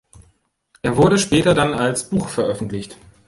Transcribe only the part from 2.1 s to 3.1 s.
veröffentlicht.